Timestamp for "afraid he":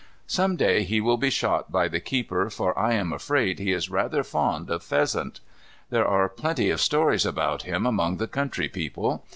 3.13-3.71